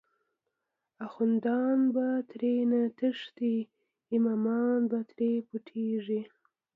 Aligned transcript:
آخوندان 1.05 1.79
به 1.93 2.05
ترینه 2.29 2.81
تښتی، 2.97 3.55
امامان 4.15 4.79
به 4.89 4.99
تری 5.09 5.31
پټیږی 5.47 6.21